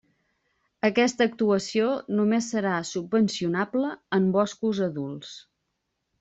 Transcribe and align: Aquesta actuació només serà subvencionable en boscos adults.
Aquesta 0.87 1.27
actuació 1.31 1.89
només 2.21 2.47
serà 2.55 2.73
subvencionable 2.93 3.93
en 4.19 4.27
boscos 4.39 4.83
adults. 4.89 5.37